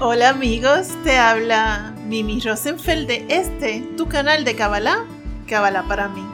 [0.00, 5.04] Hola amigos, te habla Mimi Rosenfeld de este, tu canal de Kabbalah,
[5.48, 6.24] Kabbalah para mí.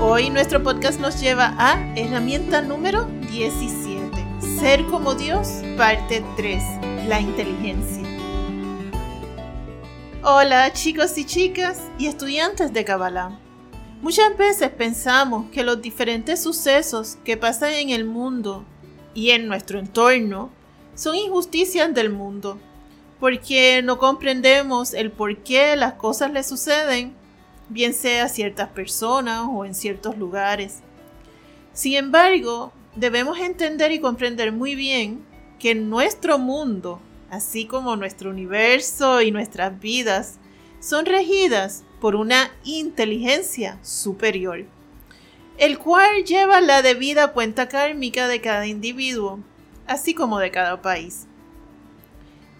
[0.00, 4.10] Hoy nuestro podcast nos lleva a herramienta número 17,
[4.60, 6.62] Ser como Dios, parte 3,
[7.08, 8.05] la inteligencia.
[10.28, 13.38] Hola chicos y chicas y estudiantes de Kabbalah.
[14.02, 18.64] Muchas veces pensamos que los diferentes sucesos que pasan en el mundo
[19.14, 20.50] y en nuestro entorno
[20.96, 22.58] son injusticias del mundo,
[23.20, 27.14] porque no comprendemos el por qué las cosas le suceden,
[27.68, 30.80] bien sea a ciertas personas o en ciertos lugares.
[31.72, 35.24] Sin embargo, debemos entender y comprender muy bien
[35.60, 40.38] que nuestro mundo, así como nuestro universo y nuestras vidas,
[40.80, 44.64] son regidas por una inteligencia superior,
[45.58, 49.40] el cual lleva la debida cuenta kármica de cada individuo
[49.86, 51.26] así como de cada país.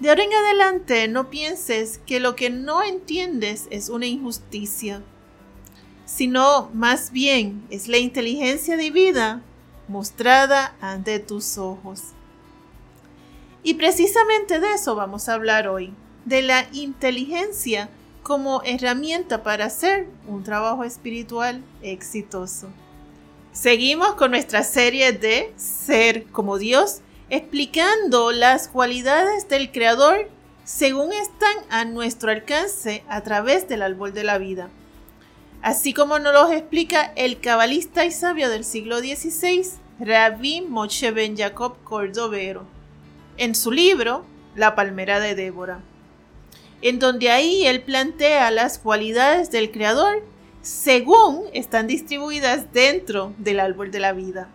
[0.00, 5.02] De ahora en adelante no pienses que lo que no entiendes es una injusticia,
[6.04, 9.42] sino más bien es la inteligencia divina
[9.88, 12.15] mostrada ante tus ojos.
[13.62, 15.92] Y precisamente de eso vamos a hablar hoy,
[16.24, 17.88] de la inteligencia
[18.22, 22.68] como herramienta para hacer un trabajo espiritual exitoso.
[23.52, 30.28] Seguimos con nuestra serie de Ser como Dios explicando las cualidades del Creador
[30.64, 34.68] según están a nuestro alcance a través del árbol de la vida.
[35.62, 39.64] Así como nos lo explica el cabalista y sabio del siglo XVI,
[40.00, 42.66] Rabbi Moshe Ben Jacob Cordovero,
[43.38, 45.80] en su libro La palmera de Débora,
[46.82, 50.22] en donde ahí él plantea las cualidades del Creador
[50.62, 54.48] según están distribuidas dentro del árbol de la vida.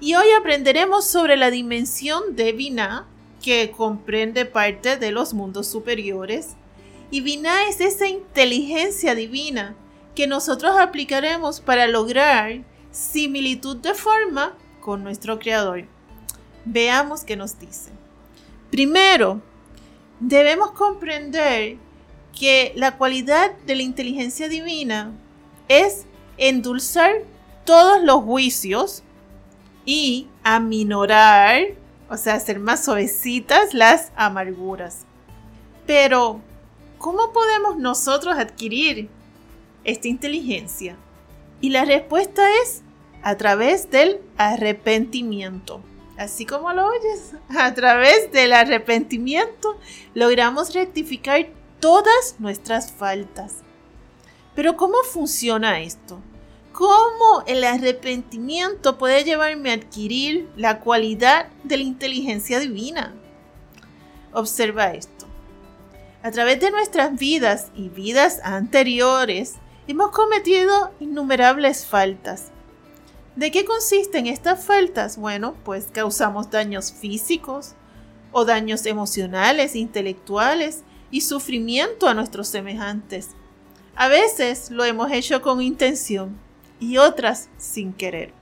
[0.00, 3.06] Y hoy aprenderemos sobre la dimensión de Binah,
[3.40, 6.56] que comprende parte de los mundos superiores.
[7.12, 9.76] Y Binah es esa inteligencia divina
[10.16, 15.84] que nosotros aplicaremos para lograr similitud de forma con nuestro Creador.
[16.64, 17.90] Veamos qué nos dice.
[18.70, 19.40] Primero,
[20.20, 21.76] debemos comprender
[22.38, 25.12] que la cualidad de la inteligencia divina
[25.68, 26.04] es
[26.38, 27.12] endulzar
[27.64, 29.02] todos los juicios
[29.84, 31.62] y aminorar,
[32.08, 35.04] o sea, hacer más suavecitas las amarguras.
[35.86, 36.40] Pero,
[36.98, 39.08] ¿cómo podemos nosotros adquirir
[39.84, 40.96] esta inteligencia?
[41.60, 42.82] Y la respuesta es
[43.22, 45.82] a través del arrepentimiento.
[46.16, 49.78] Así como lo oyes, a través del arrepentimiento
[50.14, 51.48] logramos rectificar
[51.80, 53.56] todas nuestras faltas.
[54.54, 56.20] Pero ¿cómo funciona esto?
[56.72, 63.14] ¿Cómo el arrepentimiento puede llevarme a adquirir la cualidad de la inteligencia divina?
[64.32, 65.26] Observa esto.
[66.22, 69.54] A través de nuestras vidas y vidas anteriores,
[69.88, 72.51] hemos cometido innumerables faltas.
[73.36, 75.16] ¿De qué consisten estas faltas?
[75.16, 77.72] Bueno, pues causamos daños físicos
[78.30, 83.30] o daños emocionales, intelectuales y sufrimiento a nuestros semejantes.
[83.96, 86.38] A veces lo hemos hecho con intención
[86.78, 88.32] y otras sin querer.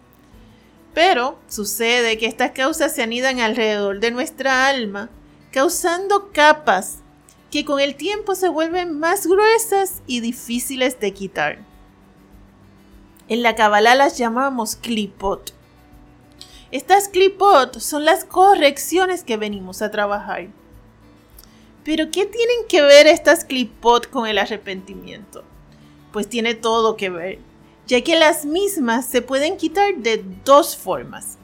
[0.93, 5.09] Pero sucede que estas causas se anidan alrededor de nuestra alma,
[5.53, 6.99] causando capas
[7.51, 11.70] que con el tiempo se vuelven más gruesas y difíciles de quitar.
[13.31, 15.55] En la Kabbalah las llamamos clipot.
[16.71, 20.49] Estas clipot son las correcciones que venimos a trabajar.
[21.83, 25.43] Pero ¿qué tienen que ver estas clipot con el arrepentimiento?
[26.13, 27.39] Pues tiene todo que ver
[27.91, 31.39] ya que las mismas se pueden quitar de dos formas.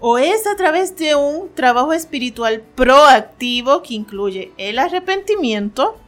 [0.00, 5.98] O es a través de un trabajo espiritual proactivo que incluye el arrepentimiento,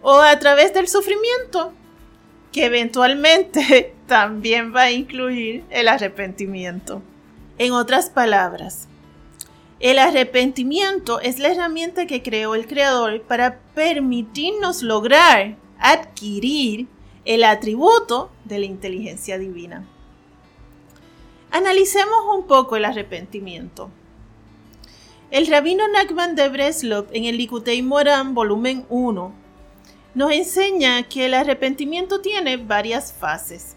[0.00, 1.74] o a través del sufrimiento,
[2.56, 7.02] que eventualmente también va a incluir el arrepentimiento.
[7.58, 8.88] En otras palabras,
[9.78, 16.86] el arrepentimiento es la herramienta que creó el Creador para permitirnos lograr adquirir
[17.26, 19.86] el atributo de la inteligencia divina.
[21.50, 23.90] Analicemos un poco el arrepentimiento.
[25.30, 29.45] El rabino Nachman de Breslov en el Likutei Moran volumen 1
[30.16, 33.76] nos enseña que el arrepentimiento tiene varias fases.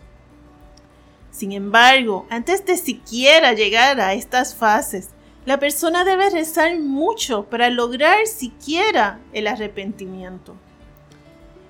[1.32, 5.10] Sin embargo, antes de siquiera llegar a estas fases,
[5.46, 10.56] la persona debe rezar mucho para lograr siquiera el arrepentimiento.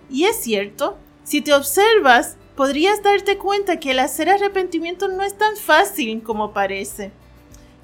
[0.08, 5.36] Y es cierto, si te observas, podrías darte cuenta que el hacer arrepentimiento no es
[5.36, 7.12] tan fácil como parece.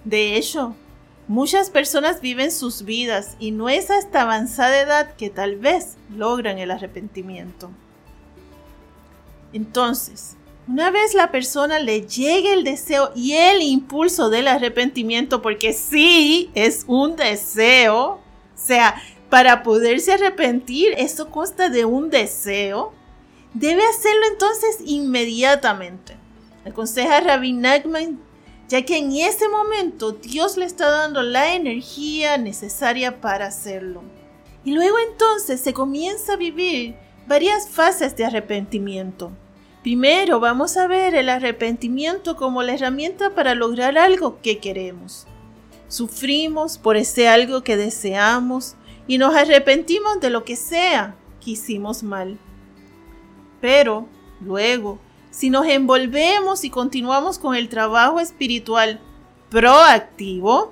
[0.04, 0.76] De hecho,
[1.28, 6.60] muchas personas viven sus vidas y no es hasta avanzada edad que tal vez logran
[6.60, 7.72] el arrepentimiento.
[9.54, 10.36] Entonces,
[10.68, 16.50] una vez la persona le llegue el deseo y el impulso del arrepentimiento, porque sí
[16.56, 18.20] es un deseo, o
[18.56, 18.96] sea,
[19.30, 22.94] para poderse arrepentir, esto consta de un deseo,
[23.54, 26.18] debe hacerlo entonces inmediatamente.
[26.66, 28.20] Aconseja Rabbi Nachman,
[28.68, 34.02] ya que en ese momento Dios le está dando la energía necesaria para hacerlo.
[34.64, 36.96] Y luego entonces se comienza a vivir
[37.28, 39.32] varias fases de arrepentimiento.
[39.84, 45.28] Primero vamos a ver el arrepentimiento como la herramienta para lograr algo que queremos.
[45.88, 48.76] Sufrimos por ese algo que deseamos
[49.08, 52.40] y nos arrepentimos de lo que sea que hicimos mal.
[53.62, 54.08] Pero
[54.42, 54.98] luego,
[55.36, 59.02] si nos envolvemos y continuamos con el trabajo espiritual
[59.50, 60.72] proactivo,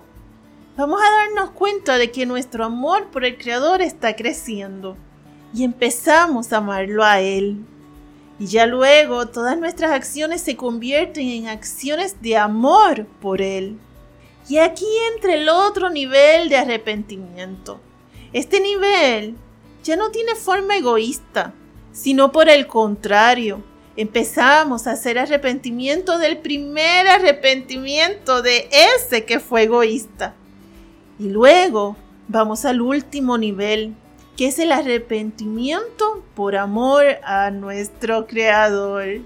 [0.77, 4.95] vamos a darnos cuenta de que nuestro amor por el Creador está creciendo
[5.53, 7.57] y empezamos a amarlo a Él
[8.39, 13.77] y ya luego todas nuestras acciones se convierten en acciones de amor por Él.
[14.47, 17.81] Y aquí entra el otro nivel de arrepentimiento.
[18.31, 19.35] Este nivel
[19.83, 21.53] ya no tiene forma egoísta,
[21.91, 23.61] sino por el contrario,
[23.95, 30.33] empezamos a hacer arrepentimiento del primer arrepentimiento de ese que fue egoísta.
[31.19, 31.95] Y luego
[32.27, 33.95] vamos al último nivel,
[34.35, 39.21] que es el arrepentimiento por amor a nuestro Creador.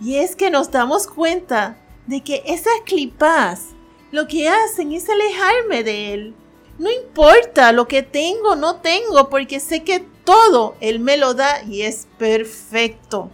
[0.00, 1.76] Y es que nos damos cuenta
[2.06, 3.70] de que esas clipas
[4.12, 6.34] lo que hacen es alejarme de Él.
[6.78, 11.32] No importa lo que tengo o no tengo, porque sé que todo Él me lo
[11.32, 13.30] da y es perfecto.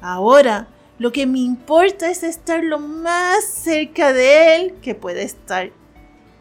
[0.00, 0.66] Ahora,
[0.98, 5.70] lo que me importa es estar lo más cerca de Él que puede estar.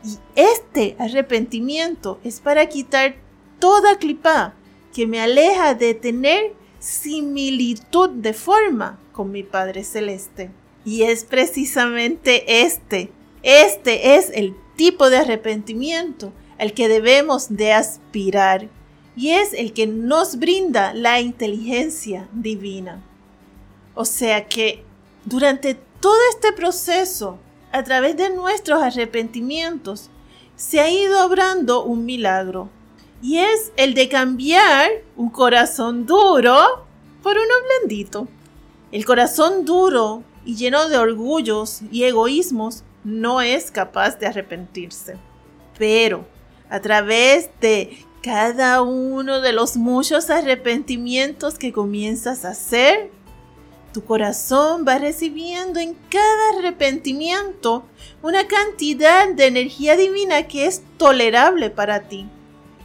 [0.03, 3.18] Y este arrepentimiento es para quitar
[3.59, 4.56] toda clipa
[4.95, 10.50] que me aleja de tener similitud de forma con mi Padre Celeste.
[10.85, 13.12] Y es precisamente este,
[13.44, 18.69] este es el tipo de arrepentimiento al que debemos de aspirar
[19.18, 23.04] y es el que nos brinda la inteligencia divina.
[23.96, 24.86] O sea que
[25.25, 27.40] durante todo este proceso
[27.72, 30.10] a través de nuestros arrepentimientos,
[30.56, 32.69] se ha ido obrando un milagro.
[33.22, 36.86] Y es el de cambiar un corazón duro
[37.24, 38.28] por uno blandito.
[38.92, 45.18] El corazón duro y lleno de orgullos y egoísmos no es capaz de arrepentirse.
[45.78, 46.25] Pero
[46.69, 53.12] a través de cada uno de los muchos arrepentimientos que comienzas a hacer,
[53.94, 57.84] tu corazón va recibiendo en cada arrepentimiento
[58.22, 62.28] una cantidad de energía divina que es tolerable para ti.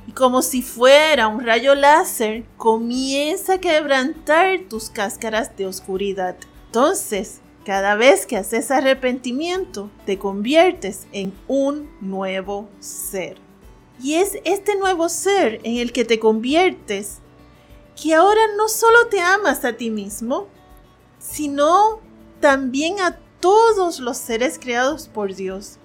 [0.06, 6.36] Y como si fuera un rayo láser, comienza a quebrantar tus cáscaras de oscuridad.
[6.66, 13.41] Entonces, cada vez que haces arrepentimiento, te conviertes en un nuevo ser.
[14.02, 17.18] Y es este nuevo ser en el que te conviertes
[18.00, 20.48] que ahora no solo te amas a ti mismo,
[21.20, 22.00] sino
[22.40, 25.78] también a todos los seres creados por Dios.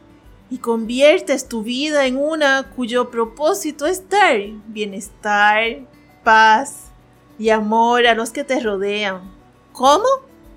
[0.49, 4.37] Y conviertes tu vida en una cuyo propósito es dar
[4.67, 5.81] bienestar,
[6.23, 6.85] paz
[7.37, 9.31] y amor a los que te rodean.
[9.73, 10.07] ¿Cómo?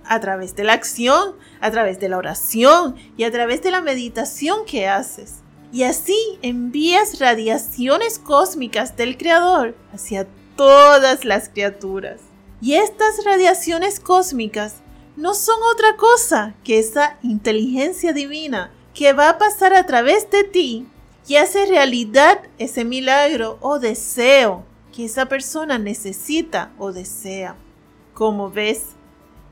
[0.04, 3.82] A través de la acción, a través de la oración y a través de la
[3.82, 5.42] meditación que haces.
[5.72, 12.20] Y así envías radiaciones cósmicas del Creador hacia todas las criaturas.
[12.60, 14.76] Y estas radiaciones cósmicas
[15.16, 20.44] no son otra cosa que esa inteligencia divina que va a pasar a través de
[20.44, 20.86] ti
[21.26, 27.56] y hace realidad ese milagro o deseo que esa persona necesita o desea.
[28.14, 28.96] Como ves,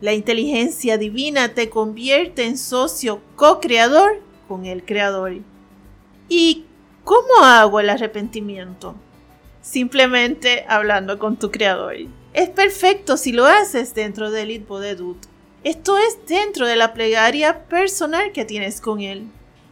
[0.01, 5.39] la inteligencia divina te convierte en socio co-creador con el creador.
[6.29, 6.67] ¿Y
[7.05, 8.95] cómo hago el arrepentimiento?
[9.63, 11.97] Simplemente hablando con tu creador.
[12.35, 15.17] Es perfecto si lo haces dentro del Itbodedut.
[15.65, 19.27] Esto es dentro de la plegaria personal que tienes con Él.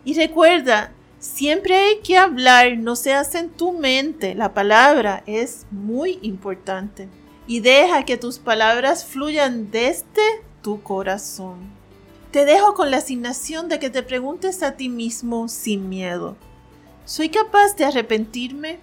[0.05, 4.35] Y recuerda, siempre hay que hablar, no se hace en tu mente.
[4.35, 7.09] La palabra es muy importante.
[7.47, 11.76] Y deja que tus palabras fluyan desde tu corazón.
[12.37, 16.37] Te dejo con la asignación de que te preguntes a ti mismo sin miedo.
[17.07, 18.79] ¿Soy capaz de arrepentirme?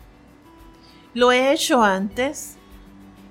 [1.13, 2.55] ¿Lo he hecho antes?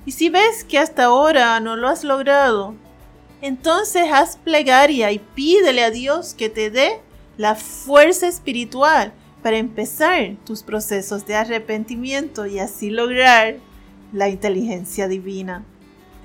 [0.06, 2.76] Y si ves que hasta ahora no lo has logrado,
[3.40, 7.00] entonces haz plegaria y pídele a Dios que te dé
[7.36, 9.12] la fuerza espiritual
[9.42, 13.56] para empezar tus procesos de arrepentimiento y así lograr
[14.12, 15.64] la inteligencia divina.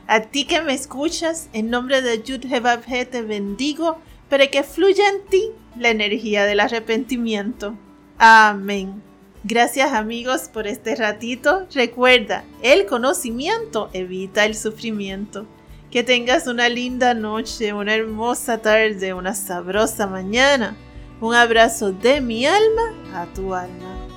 [0.07, 3.97] A ti que me escuchas, en nombre de Yud te bendigo
[4.29, 7.75] para que fluya en ti la energía del arrepentimiento.
[8.17, 9.03] Amén.
[9.43, 11.67] Gracias amigos por este ratito.
[11.73, 15.45] Recuerda, el conocimiento evita el sufrimiento.
[15.91, 20.77] Que tengas una linda noche, una hermosa tarde, una sabrosa mañana.
[21.19, 24.16] Un abrazo de mi alma a tu alma.